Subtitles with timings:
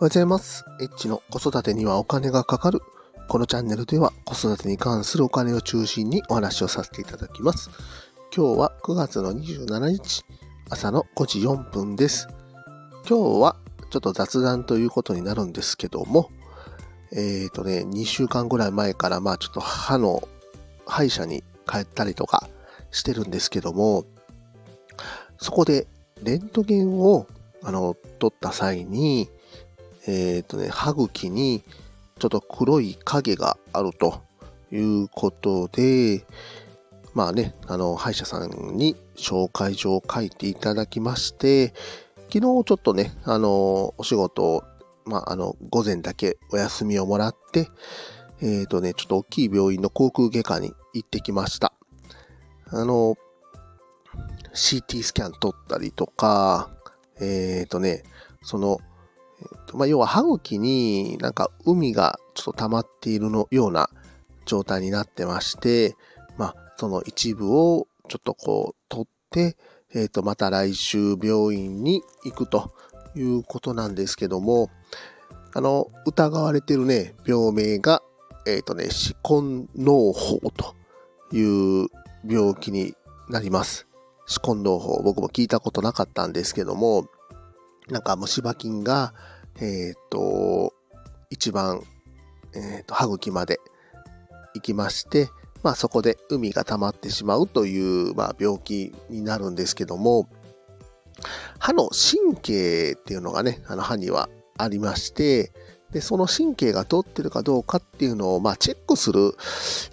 [0.00, 0.64] おはようございます。
[0.80, 2.80] エッチの子育てにはお金がかかる。
[3.28, 7.68] このチャンネルでは子育てに関するお金を中心にお話をさせていただきます。
[8.34, 10.24] 今日は9月の27日、
[10.70, 12.28] 朝の5時4分です。
[13.06, 13.56] 今日は
[13.90, 16.30] ちょっと雑談ということになるんですけども、
[17.12, 20.26] えっ、とね、2週間ぐらい前からまあちょっと歯の
[20.86, 22.48] 歯医者に帰ったりとか
[22.90, 24.06] してるんですけども、
[25.36, 25.86] そこで
[26.22, 27.26] レントゲンを
[27.62, 29.28] あの取った際に、
[30.06, 31.62] えっ、とね、歯茎に
[32.18, 34.22] ちょっと黒い影があると
[34.72, 36.24] いうことで、
[37.14, 41.74] まあね、あの、歯医者さんに紹介状を書いていただきまして、
[42.32, 44.64] 昨日ちょっとね、あの、お仕事を、
[45.04, 47.68] まあ、あの、午前だけお休みをもらって、
[48.42, 51.72] えっ、とね、ちょっと大きい病院の口腔外科に行ってきました。
[52.68, 53.16] あの、
[54.54, 56.70] CT スキャン撮ったりとか、
[57.20, 58.04] えっ、とね、
[58.42, 58.78] その、
[59.40, 63.88] えーとまあ、要は歯茎になんか海がちょっと溜まっているのような
[64.46, 65.96] 状態になってまして、
[66.36, 69.56] まあ、その一部をちょっとこう取って、
[69.94, 72.72] えっ、と、また来週病院に行くと
[73.16, 74.70] いうことなんですけども、
[75.52, 78.02] あの、疑われてるね、病名が、
[78.46, 80.74] えっ、とね、歯根脳胞と
[81.32, 81.88] いう
[82.24, 82.94] 病気に
[83.28, 83.86] なります。
[84.26, 87.06] 歯根脳胞、僕も聞いたことなかったんですけども、
[87.90, 89.14] なんか虫歯菌が、
[89.60, 90.72] えっ、と、
[91.30, 91.82] 一番、
[92.54, 93.58] えっ、と、歯茎まで
[94.54, 95.28] 行きまして、
[95.62, 100.28] まあそこで海が溜まってしまうという、まあ、病気になるんですけども、
[101.58, 105.52] 歯の神経っていうのがね、あの歯にはありまして、
[105.92, 109.34] で、その神経が通ってるかどうかっていうのを、まあ、チェックする、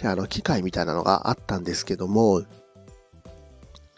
[0.04, 2.44] あの、機械みたいなのがあったんですけども、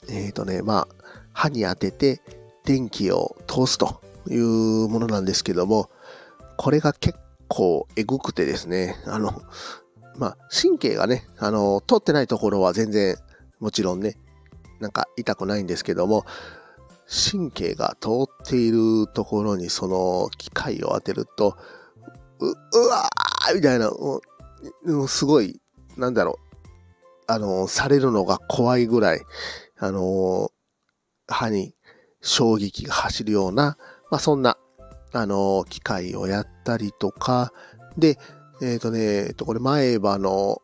[0.07, 0.99] えっ、とね、まあ、
[1.33, 2.21] 歯に当てて
[2.65, 5.89] 電気を通すというものなんですけども、
[6.57, 9.41] これが結構えぐくてですね、あの、
[10.17, 13.15] まあ、神経がね、あの、通ってないところは全然、
[13.59, 14.17] もちろんね、
[14.79, 16.25] なんか痛くないんですけども、
[17.09, 21.57] 神経が通っているところにその機械を当てると、
[22.39, 24.21] う、うわーみたいな、も
[24.85, 25.59] うすごい、
[25.97, 26.55] なんだろう、
[27.27, 29.21] あの、されるのが怖いぐらい、
[29.77, 30.51] あの、
[31.27, 31.73] 歯に
[32.21, 33.77] 衝撃が走るような、
[34.11, 34.57] まあ、そんな、
[35.13, 37.51] あの、機械をやったりとか、
[37.97, 38.17] で、
[38.61, 40.61] えっ、とね、えっと、これ前歯の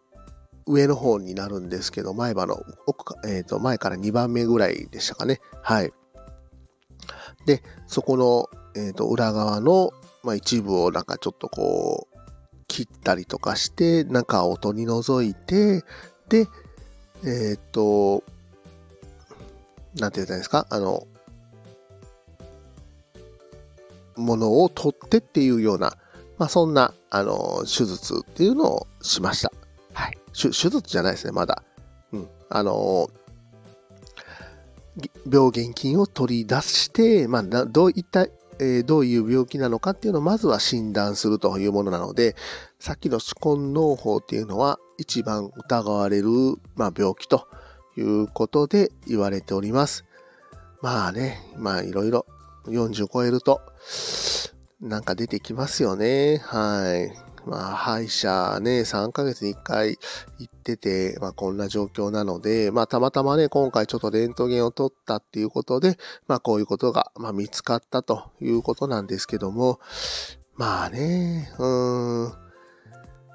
[0.67, 5.39] 上の方になるんですけど、前歯の奥か、えっ、と、前から2番目ぐらいでしたかね。
[5.61, 5.93] はい。
[7.45, 9.91] で、そこの、えっ、と、裏側の、
[10.23, 12.15] まあ、一部をなんかちょっとこう、
[12.67, 15.83] 切ったりとかして、中を取り除いて、
[16.29, 16.47] で、
[17.23, 18.23] えっ、と、
[19.97, 20.67] なんて言ったらいいんですか？
[20.69, 21.07] あの、
[24.17, 25.97] ものを取ってっていうような、
[26.37, 29.51] まあ、そんな、あの、手術っていうのをしました。
[29.93, 30.17] はい。
[30.33, 31.63] 手手術じゃないですね、まだ。
[32.11, 32.29] うん。
[32.49, 33.09] あの、
[34.97, 38.27] ぎ病原菌を取り出して、まあ、などういった、
[38.59, 42.37] えーどういう病気なのかっていうのをまずは診断するというものなので、
[42.79, 46.29] さっきの歯根脳胞っていうのは一番疑われる、
[46.75, 47.47] まあ、病気と
[47.97, 50.05] いうことで言われております。
[50.81, 52.25] まあね、まあいろいろ
[52.67, 53.61] 40超えると、
[54.81, 56.37] なんか出てきますよね。
[56.43, 57.25] はい。
[57.45, 59.99] まあ、歯医者ね、3ヶ月に1回
[60.39, 69.79] 行ってて、まあこんな状況なので、まあたまたまね、今回ちょっとレントゲンを取ったっていうことで、まあこういうことが、まあ見つかったということなんですけども、
[70.55, 72.33] まあね、うーん、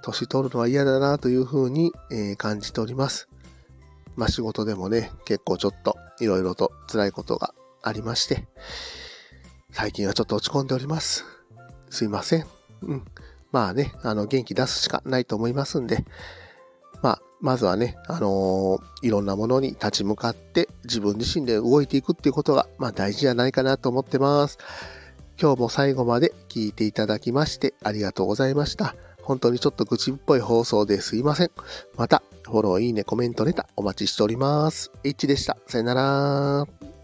[0.02, 3.28] 年取るのは嫌だなというふうに、えー感じております。
[4.16, 8.48] まあ仕事でもね、結構ちょっといろいろと辛いことがありまして、
[9.72, 11.24] 最近はちょっと落ち込んでおります。
[11.90, 12.46] すいません。
[12.82, 13.04] うん。
[13.52, 16.04] まあね、あの、元気出すしかないと思いますんで、
[17.02, 24.58] まあ、まずはね、あのーいろんなものに立ち向かって自分自身で動いていくっていうことが、まあ大事じゃないかなと思ってます。
[25.40, 28.94] 今日も最後まで聞いていただきましてありがとうございました。
[29.22, 31.50] 本当にちょっと愚痴っぽい放送ですいません。
[31.96, 34.90] また、フォロー、いいね、コメント、ネタお待ちしております。
[35.02, 35.56] H でした。
[35.66, 36.99] さよなら。